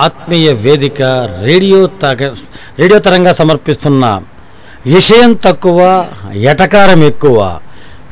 [0.00, 1.02] ఆత్మీయ వేదిక
[1.44, 2.34] రేడియో తగ
[2.78, 4.22] రేడియో తరంగా సమర్పిస్తున్న
[4.86, 5.80] విషయం తక్కువ
[6.32, 7.60] ఎటకారం ఎక్కువ.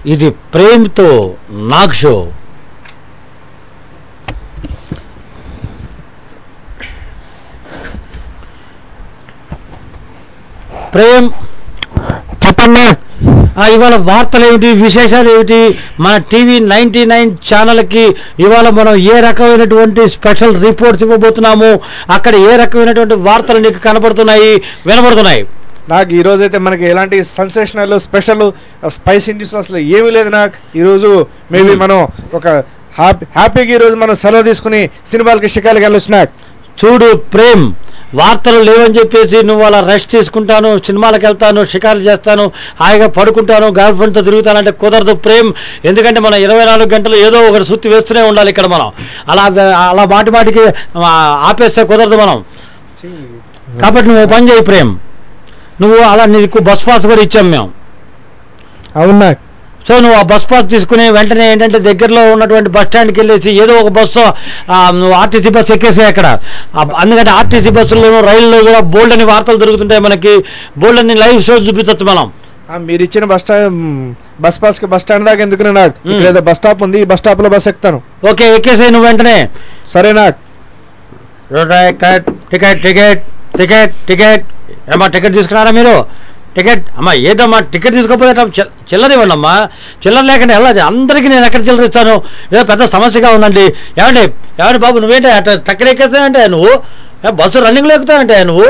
[0.06, 2.32] ఇది ప్రేమ్తో నాగ్ షో.
[10.94, 11.30] ప్రేమ్.
[12.46, 12.84] చెప్పన్నా
[13.66, 15.58] ఇవాళ వార్తలు ఏమిటి విశేషాలు ఏమిటి
[16.00, 18.04] మన టీవీ నైన్టీ నైన్ ఛానల్కి
[18.40, 21.70] ఇవాళ మనం ఏ రకమైనటువంటి స్పెషల్ రిపోర్ట్స్ ఇవ్వబోతున్నాము
[22.10, 24.52] అక్కడ ఏ రకమైనటువంటి వార్తలు నీకు కనబడుతున్నాయి
[24.86, 25.42] వినబడుతున్నాయి?
[25.88, 28.42] నాకు ఈ రోజు అయితే మనకి ఎలాంటి సెన్సేషనల్ స్పెషల్
[28.88, 30.78] స్పైసీ న్యూస్ అసలు ఏమీ లేదు నాకు.
[30.78, 31.10] ఈ రోజు
[31.52, 31.80] మేబీ Hmm.
[31.80, 31.98] మనం
[32.34, 32.46] ఒక
[32.98, 34.80] హ్యాపీ హ్యాపీగా ఈ రోజు మనం సెలవు తీసుకుని
[35.10, 36.32] సినిమాలకి షికాలకి వెళ్ళొచ్చు నాకు.
[36.80, 37.64] చూడు ప్రేమ్
[38.14, 42.44] వార్తలు లేవని చెప్పేసి నువ్వు అలా రెస్ట్ తీసుకుంటాను సినిమాలకు వెళ్తాను షికారు చేస్తాను
[42.80, 45.52] హాయిగా పడుకుంటాను గర్ల్ ఫ్రెండ్తో తిరుగుతానంటే కుదరదు ప్రేమ్.
[45.84, 48.88] ఎందుకంటే మనం ఇరవై నాలుగు గంటలు ఏదో ఒకటి సుత్తి వేస్తూనే ఉండాలి ఇక్కడ మనం.
[49.32, 49.44] అలా
[49.90, 50.64] అలా మాటి మాటికి
[51.48, 52.38] ఆపేస్తే కుదరదు మనం.
[53.82, 54.96] కాబట్టి నువ్వు పని చేయి ప్రేమ్.
[55.82, 57.68] నువ్వు అలా నీకు బస్ పాస్ కూడా ఇచ్చాం మేము.
[58.96, 59.34] అవును
[59.88, 63.88] సో నువ్వు ఆ బస్ పాస్ తీసుకుని వెంటనే ఏంటంటే దగ్గరలో ఉన్నటువంటి బస్ స్టాండ్కి వెళ్ళేసి ఏదో ఒక
[63.90, 64.24] బస్సు
[64.94, 66.26] నువ్వు ఆర్టీసీ బస్సు ఎక్కేసి అక్కడ.
[66.76, 70.34] ఆ, ఎందుకంటే ఆర్టీసీ బస్సుల్లోనూ రైల్లో కూడా బోల్డ్ అని వార్తలు దొరుకుతుంటాయి మనకి.
[70.78, 72.26] బోల్డ్ అని లైవ్ షోస్ చూపించచ్చు మనం.
[72.78, 73.78] మీరు ఇచ్చిన బస్ స్టాండ్
[74.40, 75.94] బస్ పాస్కి బస్ స్టాండ్ దాకా ఎందుకు నాకు
[76.28, 78.02] ఏదో బస్ స్టాప్ ఉంది ఈ బస్ స్టాప్లో బస్ ఎక్కుతాను.
[78.30, 79.36] ఓకే ఎక్కేసాయి నువ్వు వెంటనే.
[79.94, 80.36] సరే నాకు
[81.54, 83.22] ticket ticket ticket
[83.58, 84.44] ticket ticket.
[84.94, 85.94] ఏమా టికెట్ తీసుకున్నారా మీరు?
[86.58, 89.54] టికెట్ అమ్మా ఏదమ్మా టికెట్ తీసుకోకపోతే చిల్- చిల్లర ఇవ్వండి అమ్మా
[90.04, 92.14] చిల్లర లేకుండా వెళ్ళదు అందరికీ నేను ఎక్కడ చిల్లర ఇస్తాను?
[92.52, 93.66] ఏదో పెద్ద సమస్యగా ఉందండి.
[93.98, 94.24] ఏమండి
[94.60, 96.72] ఏమండి బాబు నువ్వేంటి అట్లా టక్కన ఎక్కేస్తానంటే నువ్వు?
[97.32, 98.68] బస్సు రన్నింగ్లో ఎక్కుతావంటే నువ్వు.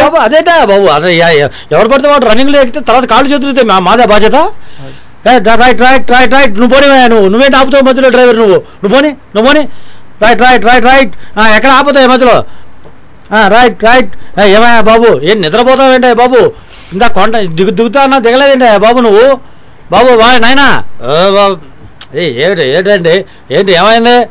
[0.00, 0.86] బాబు అదేటా బాబు?
[0.88, 1.10] అదే
[1.72, 4.36] ఎవరు పడితే వాడు రన్నింగ్లో ఎక్కితే తర్వాత కాళ్ళు చేతులు మా మాదే బాధ్యత.
[5.26, 8.58] రైట్ రైట్ రైట్ రైట్ నువ్వు పోనీ నువ్వు నువ్వేంటి ఆపుతావు మధ్యలో డ్రైవర్ నువ్వు?
[8.82, 9.62] నువ్వు పోనీ నువ్వు పోనీ.
[10.22, 11.12] Right right right right.
[11.56, 12.36] ఎక్కడ ఆపుతావు మధ్యలో?
[13.32, 15.20] రైట్ రైట్ ఏమయ్యా బాబు?
[15.22, 16.54] ఏం నిద్రపోతావేంటే బాబు?
[16.92, 19.40] ఇందా కొండ దిగు దిగుతా అన్నా దిగలేదేంటే బాబు నువ్వు?
[19.90, 20.84] బాబు వా నాయనా.
[21.02, 21.56] ఓ, బాబు.
[22.16, 24.28] ఏ ఏంటి ఏంటండి ఏంటి ఏమైంది?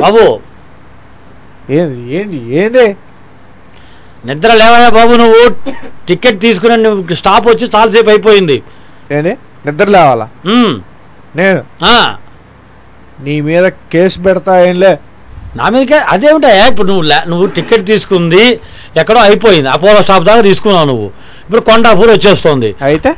[0.00, 0.40] బాబు.
[1.70, 2.96] ఏంది ఏంది ఏంది?
[4.26, 5.48] నిద్ర లేవయ్యా బాబు నువ్వు.
[6.08, 8.62] టికెట్ తీసుకుని నువ్వు స్టాప్ వచ్చి చాలాసేపు అయిపోయింది.
[9.12, 9.36] ఏంది?
[9.66, 10.28] నిద్ర లేవాలా?
[11.36, 11.62] నేను?
[11.84, 12.16] ఆ,
[13.20, 14.98] నీ మీద కేసు పెడతా ఏంలే
[15.56, 18.60] నా మీదకే అదేమిటా ఇప్పుడు నువ్వు నువ్వు టికెట్ తీసుకుంది
[18.96, 19.68] ఎక్కడో అయిపోయింది.
[19.68, 21.06] అపోలో స్టాప్ దాకా తీసుకున్నావు నువ్వు.
[21.44, 22.74] ఇప్పుడు కొండాపూర్ వచ్చేస్తుంది.
[22.82, 23.14] అయితే?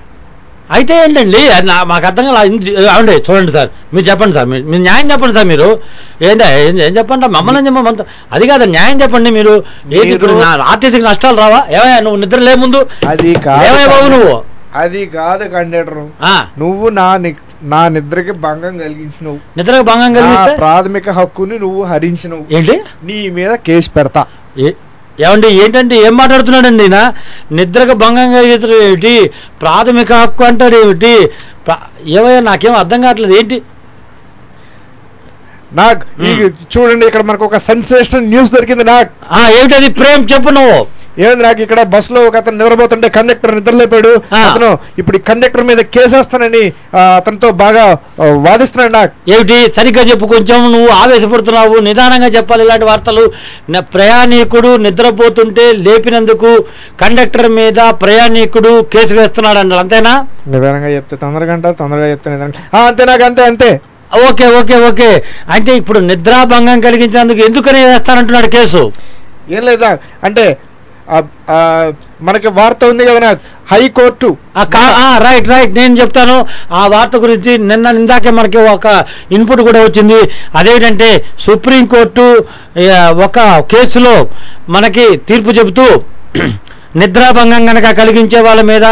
[0.71, 1.39] అయితే ఏంటండి?
[1.85, 3.69] మాకు అర్థం కాలే ఇది- ఏమండి చూడండి సార్.
[3.95, 4.49] మీరు చెప్పండి సార్.
[4.49, 5.81] మీరు న్యాయం చెప్పండి సార్ మీరు.
[6.23, 7.27] ఏంటా ఏం చెప్పండి?
[7.27, 7.99] మమ్మల్ని చెప్పమంట
[8.33, 9.65] అది కాదు న్యాయం చెప్పండి మీరు.
[9.93, 11.65] ఏంటి ఇప్పుడు ఆర్టీసీకి నష్టాలు రావా?
[11.71, 12.87] ఏమయ్యా నువ్వు నిద్ర లే ముందు?
[13.09, 14.43] అది కాదు ఏమయ్యా బాబు నువ్వు?
[14.75, 16.07] అది కాదు కండక్టర్.
[16.23, 17.17] ఆ, నువ్వు నా
[17.63, 19.39] ని- నా నిద్రకి భంగం కలిగించినవు.
[19.57, 22.45] నిద్రకు భంగం నా కలిగిస్తే ప్రాథమిక హక్కుని నువ్వు హరించినవు.
[22.51, 22.81] ఏంటి?
[23.05, 24.27] నీ మీద కేసు పెడతా.
[24.59, 27.13] ఏమండి ఏంటంటే ఏం మాట్లాడుతున్నాడండి ఈయన?
[27.53, 29.31] నిద్రకు భంగం కలిగించడం ఏమిటి?
[29.61, 31.31] ప్రాథమిక హక్కు అంటాడు ఏమిటి?
[32.07, 33.33] ఏమయ్యా నాకేం అర్థం కావట్లేదు.
[33.33, 33.63] ఏంటి?
[35.73, 36.23] నాకు
[36.79, 39.89] చూడండి ఇక్కడ మనకు ఒక సెన్సేషనల్ న్యూస్ దొరికింది నాకు ఆ ఏమిటది?
[39.89, 41.00] ప్రేమ్ చెప్పు నువ్వు.
[41.23, 44.13] ఏమైంది నాకు ఇక్కడ బస్లో ఒక అతను నిద్రపోతుంటే కండక్టర్ నిద్రలేపాడు.
[44.43, 44.71] అతను
[45.01, 46.63] ఇప్పుడు ఈ కండక్టర్ మీద కేసేస్తానని
[47.19, 47.85] అతనితో బాగా
[48.47, 49.13] వాదిస్తున్నాడు నాకు.
[49.35, 49.59] ఏమిటి?
[49.79, 51.77] సరిగ్గా చెప్పు కొంచెం నువ్వు ఆవేశపడుతున్నావు.
[51.89, 53.25] నిదానంగా చెప్పాలి ఇలాంటి వార్తలు.
[53.97, 56.51] ప్రయాణికుడు నిద్రపోతుంటే లేపినందుకు
[57.03, 60.15] కండక్టర్ మీద ప్రయాణికుడు కేసు వేస్తున్నాడు అన్నాడు అంతేనా?
[60.55, 63.71] నిదానంగా చెప్తే తొందరగా అంటారు తొందరగా చెప్తే నిదానంగా అంతే నాకు అంతే అంతే.
[64.29, 65.09] Okay okay okay.
[65.55, 68.83] అంటే ఇప్పుడు నిద్రాభంగం కలిగించినందుకు ఎందుకని వేస్తానంటున్నాడు కేసు?
[69.57, 69.91] ఏం లేదా
[70.27, 70.45] అంటే
[72.23, 73.37] మనకి వార్త ఉంది కదా
[73.73, 74.37] హైకోర్టు.
[74.57, 76.47] ఆ కా- రైట్ రైట్ నేను చెప్తాను.
[76.73, 80.31] ఆ వార్త గురించి నిన్న ఇందాకే మనకి ఒక ఇన్పుట్ కూడా వచ్చింది.
[80.55, 82.45] అదేంటంటే సుప్రీంకోర్టు
[83.25, 84.29] ఒక కేసులో
[84.69, 86.03] మనకి తీర్పు చెబుతూ
[87.01, 88.87] నిద్రాభంగం గనక కలిగించే వాళ్ళ మీద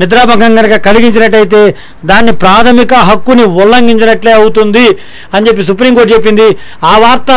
[0.00, 1.60] నిద్రాభంగం గనక కలిగించినట్టయితే
[2.10, 4.86] దాన్ని ప్రాథమిక హక్కుని ఉల్లంఘించినట్లే అవుతుంది
[5.34, 6.48] అని చెప్పి సుప్రీంకోర్టు చెప్పింది.
[6.90, 7.30] ఆ వార్త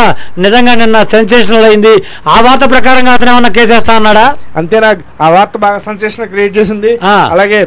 [0.46, 1.94] నిజంగా నిన్న సెన్సేషనల్ అయింది.
[2.34, 4.26] ఆ వార్త ప్రకారంగా అతను ఏమన్నా కేసేస్తా అన్నాడా?
[4.62, 6.94] అంతే నాకు ఆ వార్త బాగా సెన్సేషన్ క్రియేట్ చేసింది.
[7.34, 7.62] అలాగే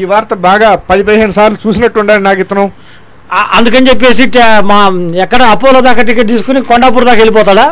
[0.00, 2.64] ఈ వార్త బాగా పది పదిహేను సార్లు చూసినట్టు ఉండాలి నాకు ఇతను.
[3.58, 4.24] అందుకని చెప్పేసి
[4.70, 4.78] మా
[5.24, 7.66] ఎక్కడ అపోలో దాకా టికెట్ తీసుకుని కొండాపూర్ దాకా వెళ్ళిపోతాడా?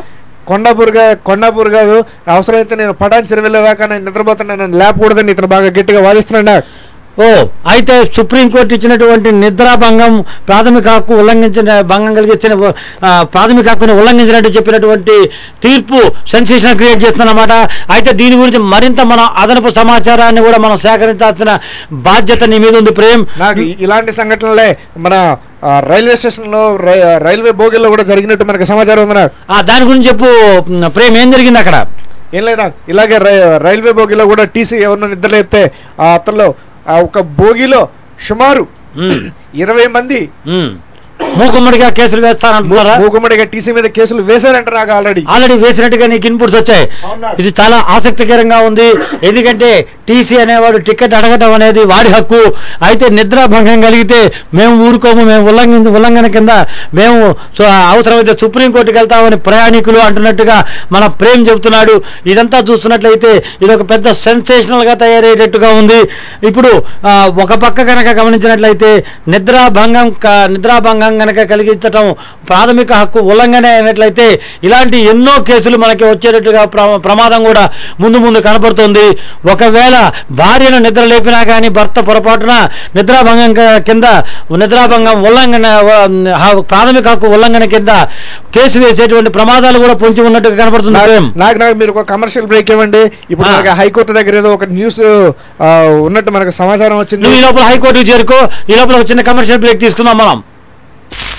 [0.48, 1.96] కొండాపూర్గా కొండాపూర్ కాదు
[2.34, 4.54] అవసరమైతే నేను పటాన్ చెరువెళ్ళేదాకా నేను నిద్రపోతున్నా.
[4.60, 6.62] నన్ను లేపకూడదని ఇతను బాగా గట్టిగా వాదిస్తున్నాడు.
[7.22, 7.26] ఓ
[7.72, 10.12] అయితే సుప్రీంకోర్టు ఇచ్చినటువంటి నిద్రాభంగం
[10.48, 12.52] ప్రాథమిక హక్కు ఉల్లంఘించిన భంగం కలిగించిన
[13.34, 15.16] ప్రాథమిక హక్కుని ఉల్లంఘించినట్టు చెప్పినటువంటి
[15.64, 15.98] తీర్పు
[16.32, 17.52] సెన్సేషన్ క్రియేట్ చేస్తుందన్నమాట
[17.96, 21.52] అయితే దీని గురించి మరింత మనం అదనపు సమాచారాన్ని కూడా మనం సేకరించాల్సిన
[22.08, 23.25] బాధ్యత నీ మీద ఉంది ప్రేమ్.
[23.86, 24.69] ఇలాంటి సంఘటనలే
[25.06, 25.14] మన
[25.90, 26.62] రైల్వే స్టేషన్లో
[27.26, 29.24] రైల్వే బోగిల్లో కూడా జరిగినట్టు మనకి సమాచారం ఉంది
[29.70, 30.28] దాని గురించి చెప్పు
[30.96, 31.76] ప్రేమ్ ఏం జరిగింది అక్కడ?
[32.34, 33.16] ఏం లేదా ఇలాగే
[33.66, 35.62] రైల్వే బోగిలో కూడా టీసీ ఎవరినో నిద్రలేపితే
[36.00, 36.46] ఆ అతనిలో
[36.88, 37.80] ఆ ఒక బోగిలో
[38.28, 38.64] సుమారు
[39.54, 40.20] ఇరవై మంది.
[41.40, 42.94] మూకుమ్మడిగా కేసులు వేస్తారంటున్నారా?
[43.02, 45.22] మూకుమ్మడిగా టీసీ మీద కేసులు వేశారంట నాకు ఆల్రెడీ.
[45.34, 46.84] ఆల్రెడీ వేసినట్టుగా నీకు ఇన్పుట్స్ వచ్చాయి?
[47.40, 48.88] ఇది చాలా ఆసక్తికరంగా ఉంది.
[49.28, 49.70] ఎందుకంటే
[50.08, 52.43] టీసీ అనేవాడు టికెట్ అడగటం అనేది వాడి హక్కు.
[52.88, 54.20] అయితే నిద్రాభంగం కలిగితే
[54.58, 56.52] మేము ఊరుకోము మేము ఉల్లంఘన ఉల్లంఘన కింద
[56.99, 57.19] మేము
[57.93, 60.56] అవసరమైతే సుప్రీంకోర్టుకి వెళ్తామని ప్రయాణికులు అంటున్నట్టుగా
[60.94, 61.94] మన ప్రేమ్ చెబుతున్నాడు.
[62.32, 63.31] ఇదంతా చూస్తున్నట్లయితే
[63.62, 66.00] ఇది ఒక పెద్ద సెన్సేషనల్గా తయారయ్యేటట్టుగా ఉంది.
[66.50, 66.72] ఇప్పుడు
[67.44, 68.90] ఒక పక్క కనుక గమనించినట్లయితే
[69.34, 70.08] నిద్రాభంగం
[70.55, 72.14] నిద్రాభంగం కనుక కలిగించటం
[72.48, 77.70] ప్రాథమిక హక్కు ఉల్లంఘన అయినట్లయితే ఇలాంటి ఎన్నో కేసులు మనకి వచ్చేటట్టుగా ప్ర- ప్రమాదం కూడా
[78.00, 79.18] ముందు ముందు కనపడుతుంది.
[79.52, 84.04] ఒకవేళ భార్యను నిద్ర లేపినా కానీ భర్త పొరపాటున నిద్రాభంగం కింద
[84.54, 85.66] నిద్రాభంగం ఉల్లంఘన
[86.70, 87.88] ప్రాథమిక హక్కు ఉల్లంఘన కింద
[88.54, 90.98] కేసు వేసేటువంటి ప్రమాదాలు కూడా పొంచి ఉన్నట్టుగా కనపడుతుంది.
[91.38, 93.10] నాకు మీరు ఒక కమర్షియల్ బ్రేక్ ఇవ్వండి.
[93.30, 93.48] ఇప్పుడు.
[93.48, 95.00] మనకి హైకోర్టు దగ్గర ఏదో ఒక న్యూస్
[96.02, 97.38] ఉన్నట్టు మనకు సమాచారం వచ్చింది.
[97.38, 98.48] ఈ లోపల హైకోర్టుకు చేరుకో.
[98.70, 100.42] ఈ లోపల చిన్న కమర్షియల్ బ్రేక్ తీసుకుందాం మనం.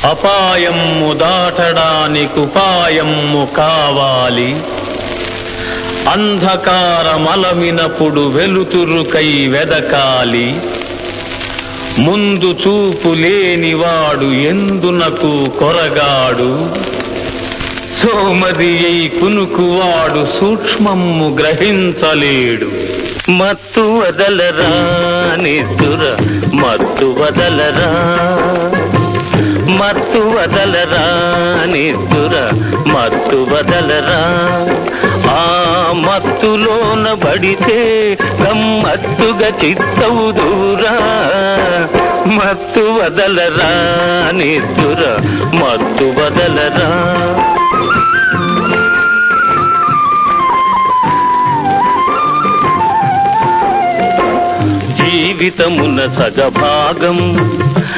[0.03, 4.55] అపాయము దాటడానికి ఉపాయము కావాలి.
[6.09, 10.59] అంధకారమలమినప్పుడు వెలుతురుకై వెదకాలి.
[11.97, 16.69] ముందు చూపు లేనివాడు ఎందునకు కొరగాడు?
[18.01, 22.71] సోమది అయి కునుకువాడు సూక్ష్మము గ్రహించలేడు.
[23.31, 26.17] మత్తు వదలరా నిద్దుర
[26.55, 28.80] మత్తు వదలరా.
[29.81, 31.03] మత్తు వదలరా
[31.65, 32.35] నిద్దుర
[32.87, 34.19] మత్తు వదలరా?
[35.29, 35.41] ఆ
[35.93, 37.77] మత్తులోన పడితే
[38.41, 40.95] గమ్మత్తుగా చిత్తవు దూరా.
[42.37, 43.71] మత్తు వదలరా
[44.31, 45.01] నిద్దుర
[45.53, 46.89] మత్తు వదలరా?
[54.97, 57.17] జీవితమున సగభాగం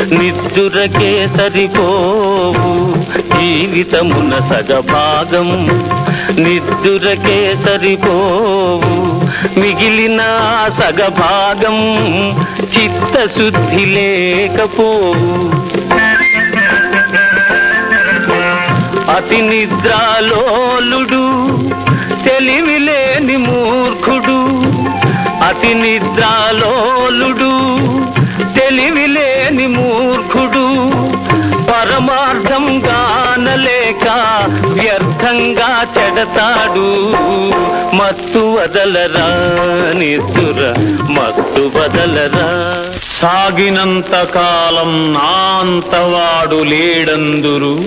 [0.02, 3.04] నిద్దురకే సరిపోవు
[3.40, 5.50] జీవితమున సగభాగం.
[6.44, 9.04] నిద్దురకే సరిపోవు
[9.60, 10.22] మిగిలిన
[10.80, 11.78] సగభాగం
[12.78, 15.14] చిత్తశుద్ధి లేకపోవు.
[19.12, 21.24] అతి నిద్రాలోలుడు
[22.24, 24.40] తెలివిలేని మూర్ఖుడు.
[25.44, 27.54] అతి నిద్రాలోలుడు
[28.60, 29.33] తెలివిలేని
[29.68, 30.92] మూర్ఖుడు
[31.72, 34.36] పరమార్థం గానలేక
[34.68, 37.14] వ్యర్థంగా చెడతాడు.
[37.96, 39.30] మత్తు వదలరా
[40.00, 40.76] నిద్దుర
[41.12, 42.84] మత్తు వదలరా.
[43.12, 47.84] సాగినంత కాలం నాంతవాడు లేడందురు.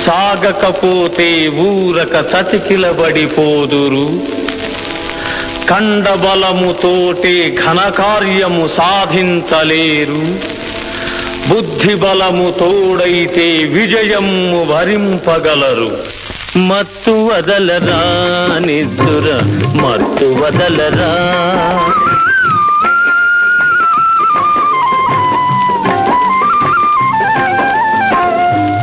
[0.00, 4.39] సాగకపోతే ఊరక చతికిలబడిపోదురు.
[5.68, 10.22] కండబలముతోటే ఘనకార్యము సాధించలేరు.
[11.48, 16.20] బుద్ధి బలము తోడైతే విజయము భరింపగలరు
[16.58, 18.00] మత్తు వదలరా
[18.58, 19.26] నిద్దుర
[19.82, 21.10] మత్తు వదలరా.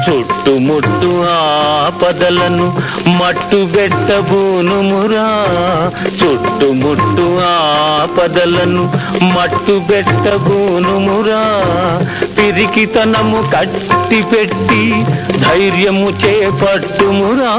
[0.07, 2.67] చుట్టుముట్టు ఆపదలను
[3.07, 5.27] మట్టు బెట్టబూనుమురా
[6.19, 8.83] చుట్టుముట్టు ఆపదలను
[9.35, 11.41] మట్టు బెట్టబూనుమురా
[12.37, 14.81] పిరికితనము కట్టి పెట్టి
[15.39, 17.53] ధైర్యము చేపట్టుమురా.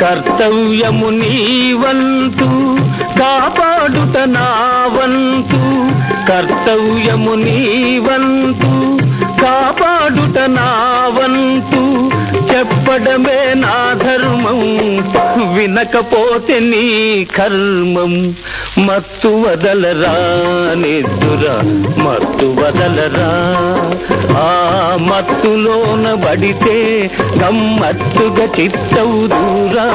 [0.00, 2.48] కర్తవ్యము నీవంతు
[3.18, 4.48] కాపాడుట నా
[4.96, 5.62] వంతు
[6.28, 8.70] కర్తవ్యము నీవంతు
[9.42, 10.68] కాపాడుట నా
[11.18, 12.10] వంతు
[12.52, 14.60] చెప్పడమే నా ధర్మం.
[15.54, 18.34] వినకపోతే నీ కర్మం.
[18.86, 20.14] మత్తు వదలరా
[20.74, 21.54] నిద్దురా
[22.04, 23.30] మత్తు వదలరా.
[24.36, 27.10] ఆ మత్తులోన బడితే
[27.42, 29.88] గమ్మత్తుగా చిత్తవు దూరా.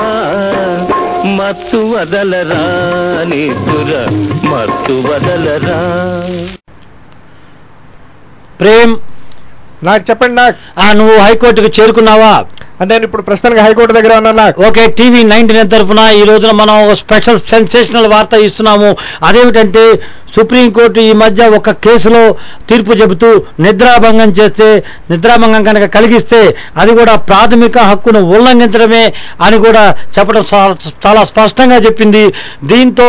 [1.25, 2.63] మత్తు వదలరా
[3.23, 4.07] నిద్దుర
[4.50, 5.79] మత్తు వదలరా.
[8.59, 8.97] ప్రేమ్
[9.83, 10.55] నాకు చెప్పండి నాకు.
[10.79, 12.33] ఆ నువ్వు హైకోర్టుకు చేరుకున్నావా?
[12.81, 14.63] అంటే నేను ఇప్పుడు ప్రస్తుతానికి హైకోర్టు దగ్గర ఉన్నాను నాకు.
[14.67, 18.89] ఓకే టీవీ నైన్టీన్ తరఫున ఈ రోజున మనం ఒక స్పెషల్ సెన్సేషనల్ వార్త ఇస్తున్నాము.
[19.23, 19.83] అదేమిటంటే
[20.35, 22.21] సుప్రీంకోర్టు ఈ మధ్య ఒక కేసులో
[22.69, 23.29] తీర్పు చెబుతూ
[23.65, 24.67] నిద్రాభంగం చేస్తే
[25.11, 26.41] నిద్రాభంగం కనుక కలిగిస్తే
[26.81, 29.03] అది కూడా ప్రాథమిక హక్కును ఉల్లంఘించడమే
[29.45, 29.83] అని కూడా
[30.17, 30.45] చెప్పడం
[31.05, 32.23] చాలా స్పష్టంగా చెప్పింది.
[32.71, 33.07] దీంతో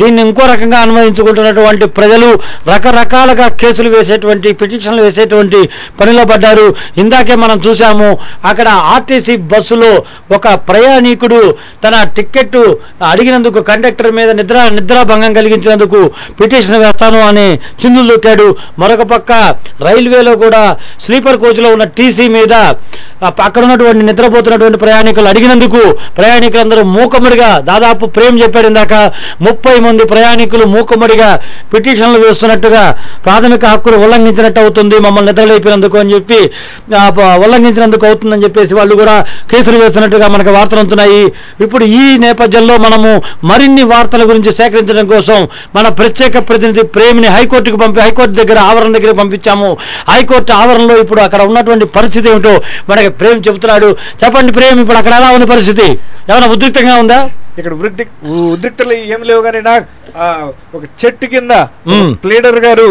[0.00, 2.28] దీన్ని ఇంకో రకంగా అనువదించుకుంటున్నటువంటి ప్రజలు
[2.72, 5.60] రకరకాలుగా కేసులు వేసేటువంటి పిటిషన్లు వేసేటువంటి
[6.00, 6.66] పనిలో పడ్డారు.
[7.02, 8.08] ఇందాకే మనం చూసాము
[8.50, 9.92] అక్కడ ఆర్టీసీ బస్సులో
[10.36, 11.40] ఒక ప్రయాణికుడు
[11.84, 12.60] తన టిక్కెట్
[13.12, 16.00] అడిగినందుకు కండక్టర్ మీద నిద్ర నిద్రాభంగం కలిగించినందుకు
[16.40, 17.48] పిటిషన్ వేస్తాను అని
[17.80, 18.46] చిందులు దొట్టాడు
[18.78, 19.32] మరొక పక్క
[19.80, 20.62] రైల్వేలో కూడా
[21.00, 22.54] స్లీపర్ కోచ్లో ఉన్న టీసీ మీద
[23.46, 25.82] అక్కడ ఉన్నటువంటి నిద్రపోతున్నటువంటి ప్రయాణికులు అడిగినందుకు
[26.18, 28.94] ప్రయాణికులందరూ మూకమ్మడిగా దాదాపు ప్రేమ్ చెప్పాడు ఇందాక.
[29.46, 31.30] ముప్పై మంది ప్రయాణికులు మూకమ్మడిగా
[31.72, 32.82] పిటిషన్లు వేస్తున్నట్టుగా
[33.26, 34.96] ప్రాథమిక హక్కులు ఉల్లంఘించినట్టు అవుతుంది.
[35.06, 36.40] మమ్మల్ని నిద్రలేపినందుకు అని చెప్పి
[37.44, 39.16] ఉల్లంఘించినందుకు అవుతుందని చెప్పేసి వాళ్ళు కూడా
[39.52, 41.22] కేసులు వేస్తున్నట్టుగా మనకు వార్తలు ఉంటున్నాయి
[41.64, 43.10] ఇప్పుడు ఈ నేపథ్యంలో మనము
[43.50, 45.38] మరిన్ని వార్తల గురించి సేకరించడం కోసం
[45.76, 49.70] మన ప్రత్యేక ప్రతినిధి ప్రేమిని హైకోర్టుకు పంపి హైకోర్టు దగ్గర ఆవరణ దగ్గర పంపించాము.
[50.12, 52.54] హైకోర్టు ఆవరణలో ఇప్పుడు అక్కడ ఉన్నటువంటి పరిస్థితి ఏమిటో
[52.90, 53.88] మనకి ప్రేమ్ చెబుతున్నాడు.
[54.22, 55.86] చెప్పండి ప్రేమ్ ఇప్పుడు అక్కడ ఎలా ఉంది పరిస్థితి?
[56.30, 57.18] ఏమైనా ఉద్రిక్తంగా ఉందా?
[57.58, 58.04] ఇక్కడ వృద్ధి
[58.50, 59.84] ఉద్రిక్తలు ఏం లేవు కానీ నాకు
[60.18, 60.26] ఆ,
[60.74, 61.52] ఒక చెట్టు కింద.
[62.22, 62.88] ప్లేడర్ గారు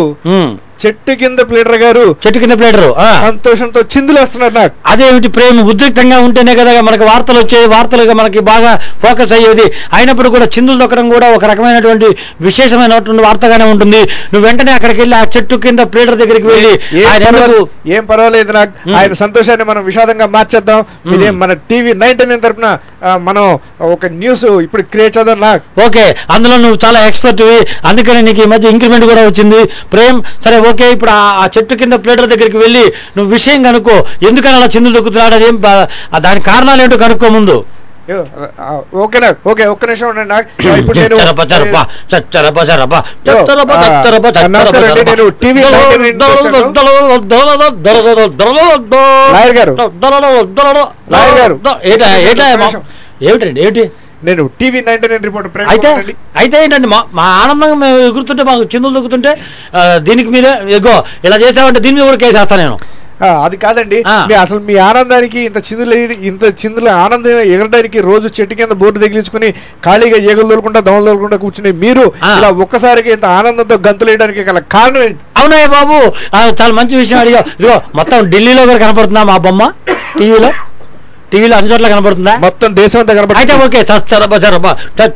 [0.85, 3.21] చెట్టు కింద ప్లేడర్ గారు చెట్టు కింద ప్లేటరు ఆ.
[3.21, 4.73] సంతోషంతో చిందులేస్తున్నారు నాకు.
[4.85, 5.61] అదేమిటి ప్రేమ?
[5.61, 9.63] ఉద్రిక్తంగా ఉంటేనే కదా మనకి వార్తలు వచ్చేది వార్తలుగా మనకి బాగా ఫోకస్ అయ్యేది.
[9.93, 12.05] అయినప్పుడు కూడా చిందులు దొక్కడం కూడా ఒక రకమైనటువంటి
[12.41, 13.97] విశేషమైనటువంటి వార్తగానే ఉంటుంది.
[14.33, 16.73] నువ్వు వెంటనే అక్కడికి వెళ్ళి ఆ చెట్టు కింద ప్లేటర్ దగ్గరికి వెళ్ళి
[17.93, 18.95] ఏం పర్వాలేదు- నాకు.
[18.95, 20.85] ఆయన సంతోషాన్ని మనం విషాదంగా మార్చేద్దాం.
[21.13, 22.77] ఇదేం మన టీవీ నైన్ టెన్ తరపున
[23.27, 23.45] మనం
[23.95, 27.43] ఒక న్యూస్ ఇప్పుడు క్రియేట్ చేద్దాం నాకు ఓకే అందులో నువ్వు చాలా ఎక్స్పర్ట్
[27.89, 29.61] అందుకని నీకు ఈ మధ్య ఇంక్రిమెంట్ కూడా వచ్చింది.
[29.93, 32.85] ప్రేమ్ సరే ఓకే ఇప్పుడు ఆ చెట్టు కింద ప్లేటర్ దగ్గరికి వెళ్ళి
[33.17, 33.97] నువ్వు విషయం కనుక్కో.
[34.29, 35.35] ఎందుకని అలా చిందులు దొక్కుతున్నాడు?
[35.39, 35.57] అదేం
[36.27, 37.57] దాని కారణాలు ఏంటో కనుక్కో ముందు.
[39.03, 40.47] ఓకేనా ఓకే ఒక్క నిమిషం ఉండండి నాకు.
[40.81, 41.15] ఇప్పుడు నేను.
[45.07, 45.61] నేను టీవీ
[49.35, 49.73] లాయర్ గారు.
[51.15, 51.55] లాయర్
[51.93, 52.69] ఏటా ఏటా.
[53.27, 53.59] ఏమిటండి?
[53.65, 53.83] ఏమిటి?
[54.27, 55.89] నేను TV nine ten reporter Prem అయితే.
[56.41, 56.87] అయితే ఏంటండి?
[56.93, 59.31] మా మా ఆనందంగా మేము ఎగురుతుంటే మాకు చిందులు దొక్కుతుంటే
[60.07, 62.77] దీనికి మీరే ఎగో ఇలా చేసామంటే దీని మీద కూడా కేసు వేస్తా నేను.
[63.45, 63.97] అది కాదండి.
[64.43, 65.97] అసలు మీ ఆనందానికి ఇంత చిందులు
[66.29, 69.49] ఇంత చిందుల ఆనందం ఎగరడానికి రోజు చెట్టు కింద బోర్డు తగిలించుకుని
[69.85, 72.05] ఖాళీగా ఏగులు తోలుకుంటా దోమలు తోలుకుంటా కూర్చుని మీరు.
[72.39, 75.21] ఇలా ఒక్కసారిగా ఇంత ఆనందంతో గంతులు వేయడానికి గల కారణం ఏంటి?
[75.39, 75.99] అవునయ్య బాబు.
[76.59, 79.63] చాలా మంచి విషయం అడిగా ఇదిగో మొత్తం ఢిల్లీలో కూడా కనపడుతుందా మా బొమ్మ?
[80.19, 80.51] టీవీలో?
[81.35, 83.79] టీవీలో అన్ని చోట్ల కనపడుతుందా మొత్తం దేశం అంతా అయితే కనపడుతుంది ఓకే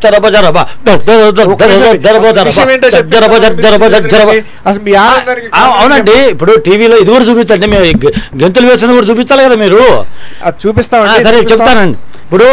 [0.05, 0.59] జరబ జరబ
[5.63, 7.85] అవునండి ఇప్పుడు టీవీలో ఇది కూడా చూపించండి మేము
[8.41, 9.81] గెంతులు వేసిన కూడా చూపించాలి కదా మీరు.
[10.63, 11.37] చూపిస్తామండి సరే.
[11.51, 11.97] చెప్తానండి.
[12.25, 12.47] ఇప్పుడు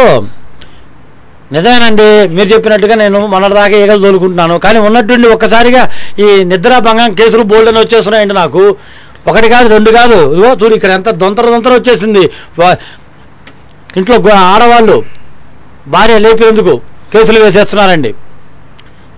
[1.55, 2.05] నిజమేనండి
[2.35, 4.55] మీరు చెప్పినట్టుగా నేను మొన్నటిదాకా ఈగలు తోలుకుంటున్నాను.
[4.65, 5.83] కానీ ఉన్నట్టుండి ఒక్కసారిగా
[6.23, 8.63] ఈ నిద్రాభంగం కేసులు బోల్డ్ అని వచ్చేస్తున్నాయండి నాకు.
[9.31, 10.17] ఒకటి కాదు రెండు కాదు.
[10.33, 12.23] ఇదిగో చూడు ఇక్కడ ఎంత దొంతర దొంతర వచ్చేసింది.
[13.97, 14.15] ఇంట్లో
[14.53, 14.95] ఆడవాళ్ళు
[15.93, 16.73] భార్య లేపేందుకు
[17.13, 18.11] కేసులు వేసేస్తున్నారండి.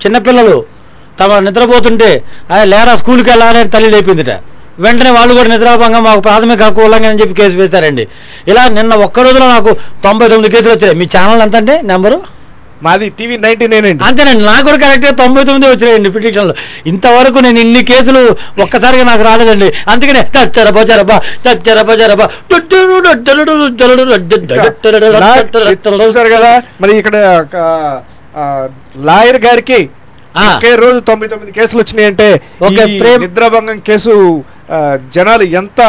[0.01, 0.57] చిన్నపిల్లలు
[1.19, 2.09] తమ నిద్రపోతుంటే
[2.51, 4.31] అదే లేరా స్కూల్కి వెళ్ళాలని తల్లి లేపిందిట.
[4.83, 8.03] వెంటనే వాళ్ళు కూడా నిద్రాభంగం మాకు ప్రాథమిక హక్కు ఉల్లంఘన అని చెప్పి కేసు వేశారండి.
[8.51, 9.71] ఇలా నిన్న ఒక్క రోజులో నాకు
[10.05, 10.95] తొంభై తొమ్మిది కేసులు వచ్చాయి.
[11.01, 12.17] మీ ఛానల్ ఎంత అండి నెంబరు?
[12.81, 16.53] మాది టీవీ నైన్టీ నైన్ అండి అంతేనండి నాకు కూడా కరెక్ట్గా తొంభై తొమ్మిది వచ్చినాయండి పిటిషన్లు
[16.85, 18.21] ఇంతవరకు నేను ఇన్ని కేసులు
[18.63, 21.11] ఒక్కసారిగా నాకు రాలేదండి అందుకనే చచ్చరబ జరబ
[21.45, 22.21] చచ్చరబ జరబ
[26.01, 27.17] చూసారు కదా మరి ఇక్కడ
[28.35, 28.43] ఆ,
[29.05, 29.79] లాయర్ గారికి
[30.35, 30.43] ఆ.
[30.49, 32.27] ఒకే రోజు తొంభై తొమ్మిది కేసులు వచ్చినాయంటే
[33.23, 34.13] నిద్రాభంగం కేసు
[35.13, 35.81] జనాలు ఎంత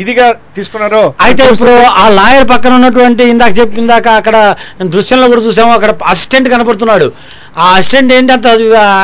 [0.00, 0.26] ఇదిగా
[0.56, 1.14] తీసుకున్నారో?
[1.20, 4.36] అయితే ఇప్పుడు ఆ లాయర్ పక్కన ఉన్నటువంటి ఇందాక చెప్పి ఇందాక అక్కడ
[4.96, 7.06] దృశ్యంలో కూడా చూసాము అక్కడ అసిస్టెంట్ కనపడుతున్నాడు.
[7.58, 8.46] ఆ అసిస్టెంట్ ఏంటంత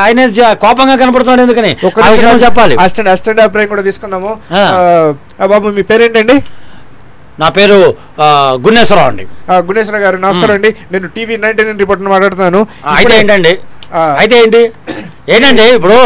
[0.03, 0.19] ఆయన
[0.65, 1.71] కోపంగా కనపడుతున్నాడు ఎందుకని?
[2.45, 2.75] చెప్పాలి.
[2.75, 4.31] అసిస్టెంట్ అసిస్టెంట్ అభిప్రాయం కూడా తీసుకుందాము.
[5.47, 6.37] బాబు మీ పేరేంటండి?
[7.39, 7.79] నా పేరు
[8.21, 8.25] ఆ,
[8.65, 9.25] గున్నేశ్వరరావు అండి.
[9.67, 10.75] గుణేశ్వర గారు నమస్కారం అండి.
[10.91, 12.61] నేను టీవీ నైన్టీ నైన్ రిపోర్ట్ మాట్లాడుతున్నాను.
[12.95, 13.53] అయితే ఏంటండి?
[14.21, 14.61] అయితే ఏంటి?
[15.33, 15.97] ఏంటండి ఇప్పుడు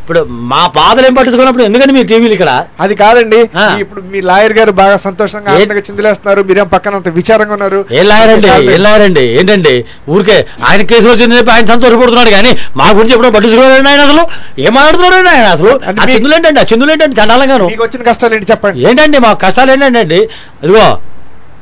[0.00, 0.20] ఇప్పుడు
[0.52, 2.52] మా బాధలు ఏం పట్టించుకున్నప్పుడు ఎందుకండి మీ టీవీలు ఇక్కడ?
[2.84, 3.40] అది కాదండి.
[3.82, 6.40] ఇప్పుడు మీ లాయర్ గారు బాగా సంతోషంగా ఆనందంగా చిందులేస్తున్నారు.
[6.48, 7.80] మీరేం పక్కన అంత విచారంగా ఉన్నారు.
[7.98, 9.74] ఏం లాయరండి ఏం లాయరండి ఏంటండి?
[10.14, 14.24] ఊరికే ఆయన కేసులు వచ్చింది చెప్పి ఆయన సంతోషపడుతున్నాడు కానీ మా గురించి ఎప్పుడో పట్టించుకోలేండి ఆయన అసలు.
[14.66, 15.72] ఏం మాట్లాడుతున్నాడు ఆయన అసలు?
[16.02, 17.68] ఆ చిందులు ఏంటండి ఆ చిందులు ఏంటండి చండాలంగాను.
[17.72, 18.84] మీకు వచ్చిన కష్టాలు ఏంటి చెప్పండి.
[18.90, 20.20] ఏంటండి మా కష్టాలు ఏంటండి?
[20.64, 20.86] ఇదిగో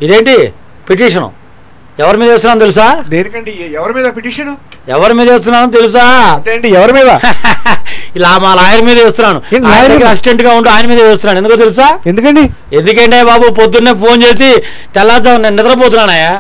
[0.07, 0.37] ఇదేంటి?
[0.89, 1.29] పిటిషను.
[2.01, 2.87] ఎవరి మీద వేస్తున్నాను తెలుసా?
[3.13, 3.53] దేనికండి?
[3.79, 4.07] ఎవరి మీద?
[4.17, 4.53] పిటిషన్?
[4.89, 6.05] ఎవరి మీద వేస్తున్నానో తెలుసా?
[6.55, 7.11] అండి ఎవరి మీద?
[8.17, 9.41] ఇలా మా లాయర్ మీద వేస్తున్నాను?
[10.11, 11.39] అసిస్టెంట్గా ఉంటూ ఆయన మీద వేస్తున్నాను.
[11.39, 11.89] ఎందుకో తెలుసా?
[12.07, 12.45] ఎందుకండి?
[12.73, 14.51] ఎందుకంటే బాబు పొద్దున్నే ఫోన్ చేసి
[14.97, 16.33] తెల్లారుజాము నేను నిద్రపోతున్నానయ్యా?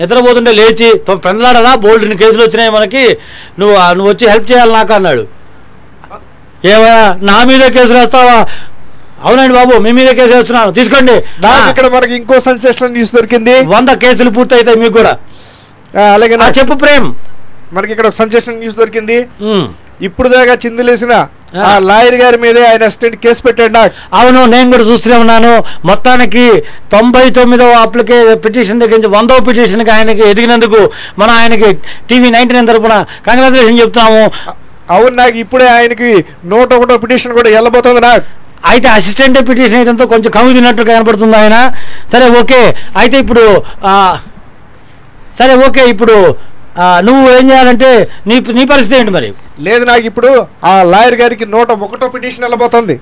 [0.00, 0.88] నిద్రపోతుంటే లేచి
[1.26, 3.04] పెందలాడదా బోల్డ్ కేసులు వచ్చినాయి మనకి.
[3.58, 5.24] నువ్వు నువ్వు వచ్చి హెల్ప్ చేయాలి నాకు అన్నాడు.
[6.72, 6.94] ఏవా
[7.28, 8.36] నా మీద కేసు వేస్తావా?
[9.24, 10.72] అవునండి బాబు మీ మీద కేసు వేస్తున్నాను.
[10.72, 11.16] తీసుకోండి.
[11.70, 13.54] ఇక్కడ మనకి ఇంకో సెన్సేషనల్ న్యూస్ దొరికింది.
[13.74, 15.12] వంద కేసులు పూర్తయితాయి మీకు కూడా.
[16.14, 17.08] అలాగే నాకు చెప్పు ప్రేమ్.
[17.72, 19.18] మనకి ఇక్కడ సెన్సేషనల్ న్యూస్ దొరికింది.
[20.08, 21.12] ఇప్పుడు దాకా చిందులేసిన
[21.62, 21.78] ఆ.
[21.88, 23.92] లాయర్ గారి మీదే ఆయన అసిస్టెంట్ కేసు పెట్టాడు నాకు.
[24.18, 25.50] అవును నేను కూడా చూస్తూనే ఉన్నాను.
[25.84, 26.44] మొత్తానికి
[26.94, 30.80] తొంభై తొమ్మిదవ అప్లికే పిటిషన్ దగ్గర నుంచి వందవ పిటిషన్కి ఆయనకి ఎదిగినందుకు
[31.18, 31.68] మనం ఆయనకి
[32.08, 32.94] టీవీ నైన్టీ నైన్ తరపున
[33.26, 34.22] కంగ్రాచులేషన్ చెప్తున్నాము.
[34.90, 36.10] అవును నాకు ఇప్పుడే ఆయనకి
[36.44, 38.24] నూట ఒకటో పిటిషన్ కూడా వెళ్ళబోతుంది నాకు.
[38.64, 41.56] అయితే అసిస్టెంట్ పిటిషన్ వేయడంతో కొంచెం కవి తిన్నట్టు కనపడుతుంది ఆయన.
[42.12, 42.60] సరే ఓకే.
[42.96, 43.44] అయితే ఇప్పుడు
[45.38, 45.84] సరే ఓకే.
[45.84, 46.16] ఇప్పుడు
[47.02, 47.88] నువ్వు ఏం చేయాలంటే
[48.26, 49.28] నీ నీ పరిస్థితి ఏంటి మరి?
[49.60, 50.30] లేదు నాకు ఇప్పుడు
[50.64, 52.94] ఆ లాయర్ గారికి నూట ఒకటో పిటిషన్ వెళ్ళబోతుంది.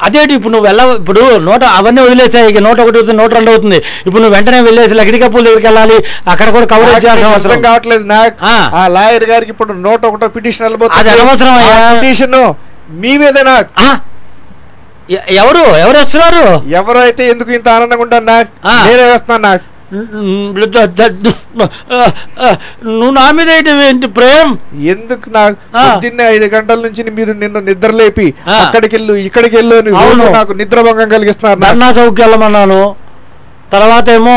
[0.00, 2.48] అదేంటి ఇప్పుడు నువ్వు వెళ్ళ ఇప్పుడు నూట అవన్నీ వదిలేసాయి.
[2.48, 3.78] ఇక నూట ఒకటి అవుతుంది నూట రెండు అవుతుంది.
[4.06, 5.96] ఇప్పుడు నువ్వు వెంటనే వెళ్ళేసి లకిడి కప్పుల దగ్గరికి వెళ్ళాలి.
[6.28, 7.62] అక్కడ కూడా కవరేజ్ చేయాల్సిన అవసరం.
[7.62, 8.34] కావట్లేదు నాకు.
[8.44, 8.86] ఆ.
[8.88, 11.54] లాయర్ గారికి ఇప్పుడు నూట ఒకటో పిటిషన్ అది అనవసరం.
[11.94, 12.38] పిటిషన్
[12.96, 13.88] మీ మీదే నాకు ఆ?
[13.88, 14.00] ఎ-
[15.36, 16.44] ఎవరు ఎవరు వస్తున్నారు
[16.76, 18.48] ఎవరైతే ఎందుకు ఇంత ఆనందంగా ఉంటాను నాకు.
[18.86, 19.64] నేనే వేస్తున్నాను నాకు
[22.86, 24.50] నువ్వు నా మీద ఏంటి- ప్రేమ్
[24.88, 25.56] ఎందుకు నాకు.
[25.76, 28.56] పొద్దున్నే ఐదు గంటల నుంచి మీరు నిన్ను నిద్ర లేపి ఆ.
[28.58, 29.76] అక్కడికి వెళ్ళు ఇక్కడికి వెళ్ళు
[30.32, 31.60] నాకు నిద్రభంగం కలిగిస్తున్నారు.
[31.66, 32.80] ధర్నా చౌక్ వెళ్ళమన్నాను
[33.72, 34.36] తర్వాత ఏమో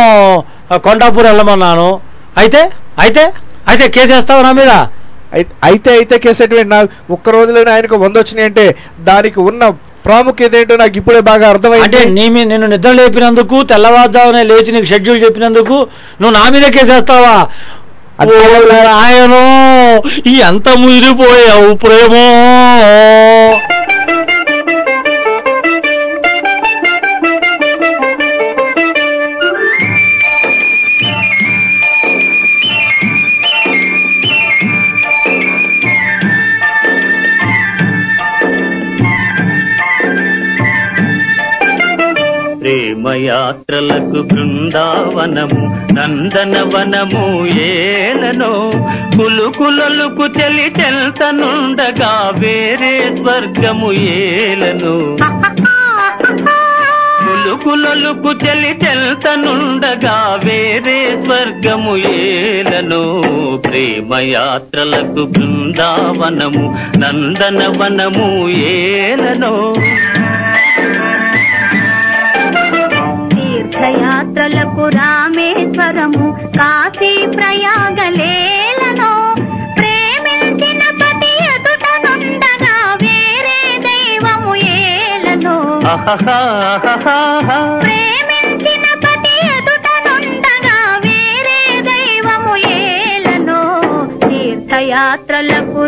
[0.86, 1.90] కొండాపూర్ వెళ్ళమన్నాను
[2.38, 2.62] అయితే
[3.00, 3.24] అయితే
[3.68, 4.72] అయితే కేసు వేస్తావు నా మీద
[5.34, 8.64] అయి- అయితే అయితే కేసు ఎటువంటి నాకు ఒక్క రోజులోనే ఆయనకు వంద వచ్చినాయి అంటే
[9.04, 9.64] దానికి ఉన్న
[10.06, 14.90] ప్రాముఖ్యత ఏంటో నాకు ఇప్పుడే బాగా అంటే అర్థమైంది నీ మీద నిన్ను నిద్ర లేపినందుకు తెల్లవారుజామునే లేచి నీకు
[14.94, 15.78] షెడ్యూల్ చెప్పినందుకు
[16.22, 17.36] నువ్వు నా మీద కేసేస్తావా
[19.02, 19.36] ఆయన
[20.42, 22.24] ఎంత ముదిరిపోయావు ప్రేమో.
[43.26, 48.72] యాత్రలకు బృందావనము నందనవనము ఏలనో.
[49.18, 55.18] కులుకులలుకు తెలి చెల్తనుండగా వేరే స్వర్గము ఏలను.
[57.26, 63.04] కులుకులలుకు తెలి చెల్తనుండగా వేరే స్వర్గము ఏలను.
[63.58, 69.69] ప్రేమయాత్రలకు బృందావనము నందనవనము ఏలను.
[87.82, 89.88] ప్రేమించిన పతి ఎదుట
[91.06, 92.56] వేరే దైవము
[94.30, 95.84] తీర్థయాత్రలకు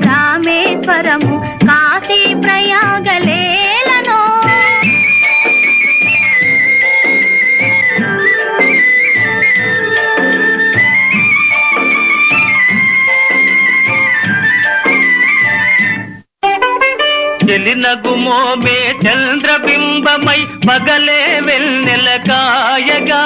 [17.81, 23.21] చెలినగుమోమే చంద్రబింబమై పగలే వెన్నెల కాయగా.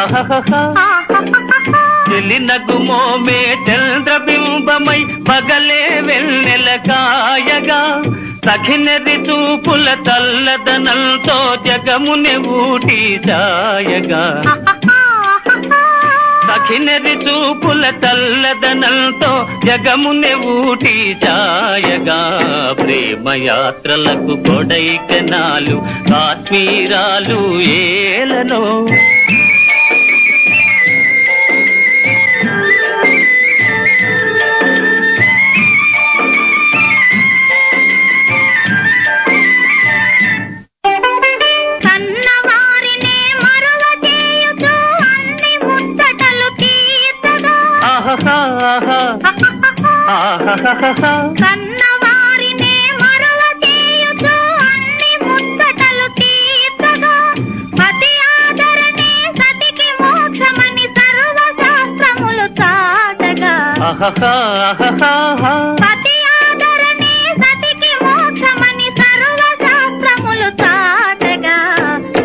[0.00, 0.62] అహహహా
[2.08, 7.80] చెలినగుమోమే చంద్రబింబమై పగలే వెన్నెల కాయగా.
[8.46, 14.24] సఖినది చూపుల తల్లదనంతో జగముని ఊటి జాయగా.
[16.48, 19.32] సఖినది చూపుల తల్లదనంతో
[19.66, 20.94] జగముని ఊటి
[22.64, 25.76] జాయగా ప్రేమయాత్రలకు కొడైకనాలు
[26.08, 27.38] కాశ్మీరాలు
[27.74, 28.62] ఏలనో.
[41.84, 44.72] కన్నవారినే మరువ చేయుచు
[45.08, 47.56] అన్ని ముచ్చటలు తీర్చగా.
[47.90, 48.38] ఆహా
[50.16, 51.12] ఆహా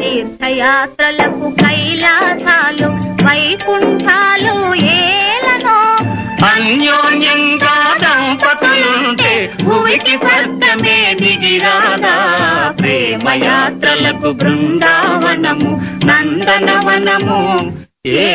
[0.02, 2.90] తీర్థయాత్రలకు కైలాసాలు
[3.26, 4.56] వైకుంఠాలు
[4.96, 5.78] ఏలనో.
[6.46, 12.16] అన్యోన్యంగా దంపతులుంటే భూమికి స్వర్గమే దిగిరాదా
[12.80, 15.72] ప్రేమయాత్రలకు బృందావనము
[16.06, 17.40] నందనవనము
[18.20, 18.28] ఏ